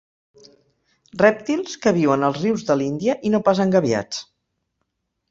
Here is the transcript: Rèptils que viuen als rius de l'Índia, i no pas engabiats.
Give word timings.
Rèptils 1.23 1.75
que 1.83 1.93
viuen 1.97 2.25
als 2.29 2.39
rius 2.45 2.63
de 2.69 2.77
l'Índia, 2.79 3.15
i 3.29 3.33
no 3.35 3.41
pas 3.49 3.61
engabiats. 3.67 4.23